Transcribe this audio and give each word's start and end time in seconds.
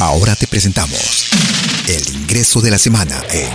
Ahora 0.00 0.34
te 0.34 0.46
presentamos 0.46 1.28
el 1.86 2.16
ingreso 2.16 2.62
de 2.62 2.70
la 2.70 2.78
semana 2.78 3.20
en 3.30 3.50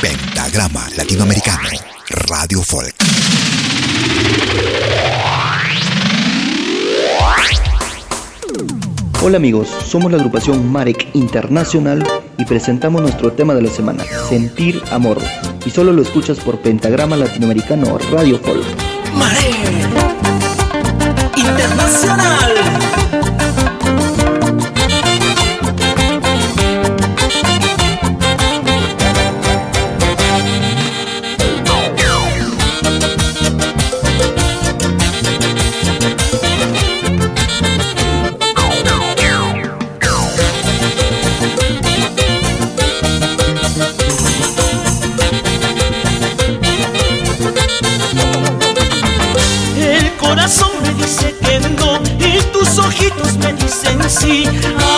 Pentagrama 0.00 0.88
Latinoamericano 0.96 1.68
Radio 2.28 2.62
Folk. 2.62 2.94
Hola 9.20 9.38
amigos, 9.38 9.66
somos 9.84 10.12
la 10.12 10.18
agrupación 10.18 10.70
Marek 10.70 11.08
Internacional 11.14 12.06
y 12.38 12.44
presentamos 12.44 13.02
nuestro 13.02 13.32
tema 13.32 13.54
de 13.54 13.62
la 13.62 13.70
semana, 13.70 14.04
Sentir 14.28 14.80
Amor. 14.92 15.18
Y 15.66 15.70
solo 15.70 15.92
lo 15.92 16.02
escuchas 16.02 16.38
por 16.38 16.60
Pentagrama 16.60 17.16
Latinoamericano 17.16 17.98
Radio 18.12 18.38
Folk. 18.38 18.64
Marek 19.16 19.79
dicen 54.10 54.20
sí. 54.20 54.44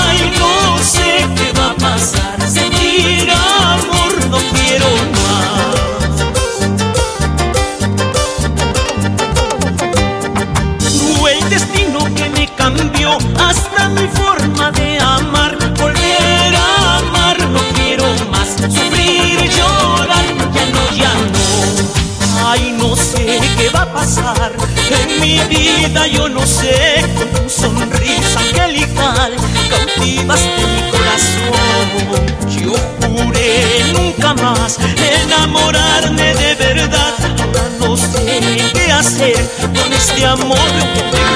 Ay, 0.00 0.32
no 0.38 0.78
sé 0.78 1.26
qué 1.36 1.52
va 1.58 1.70
a 1.70 1.74
pasar. 1.74 2.36
Sentir 2.48 3.30
amor 3.30 4.12
no 4.30 4.38
quiero 4.38 4.88
más. 5.12 5.66
Fue 11.18 11.38
el 11.38 11.50
destino 11.50 11.98
que 12.14 12.28
me 12.30 12.48
cambió 12.54 13.18
hasta 13.38 13.88
mi 13.90 14.08
forma 14.08 14.70
de 14.72 14.98
amar. 14.98 15.56
Volver 15.78 16.54
a 16.56 16.98
amar 16.98 17.38
no 17.50 17.60
quiero 17.74 18.06
más. 18.30 18.48
Sufrir 18.68 19.50
llorar 19.50 20.24
ya 20.54 20.66
no, 20.66 20.96
ya 20.96 21.14
no. 21.14 22.48
Ay, 22.48 22.74
no 22.78 22.96
sé 22.96 23.40
qué 23.56 23.70
va 23.70 23.82
a 23.82 23.92
pasar 23.92 24.52
en 24.90 25.20
mi 25.20 25.40
vida, 25.48 26.06
yo 26.06 26.28
no 26.28 26.46
sé. 26.46 27.04
Con 27.16 27.28
tu 27.42 27.50
sonrisa 27.50 28.25
angelical 28.56 29.36
cautivaste 29.70 30.66
mi 30.66 30.90
corazón. 30.90 31.56
Yo 32.48 32.72
juré 33.06 33.84
nunca 33.92 34.34
más 34.34 34.78
enamorarme 35.22 36.34
de 36.34 36.54
verdad. 36.54 37.14
Ahora 37.42 37.68
no 37.80 37.96
sé 37.96 38.70
qué 38.72 38.92
hacer 38.92 39.48
con 39.60 39.92
este 39.92 40.24
amor 40.26 40.58
que 40.94 41.02
tengo 41.02 41.35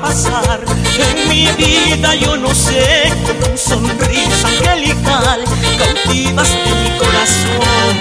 Pasar 0.00 0.60
en 0.98 1.28
mi 1.28 1.46
vida, 1.52 2.14
yo 2.14 2.36
no 2.36 2.54
sé. 2.54 3.12
Con 3.26 3.36
tu 3.50 3.56
sonrisa 3.58 4.48
angelical 4.48 5.44
cautivaste 5.78 6.70
mi 6.82 6.90
corazón. 6.98 7.94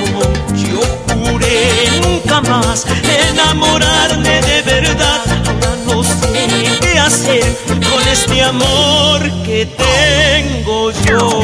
Yo 0.56 0.82
juré 1.14 1.90
nunca 2.02 2.42
más 2.42 2.86
enamorarme 3.32 4.42
de 4.42 4.62
verdad. 4.62 5.22
Ahora 5.46 5.76
no 5.86 6.04
sé 6.04 6.80
qué 6.82 7.00
hacer 7.00 7.58
con 7.68 8.08
este 8.08 8.44
amor 8.44 9.22
que 9.46 9.66
tengo 9.66 10.92
yo. 11.06 11.44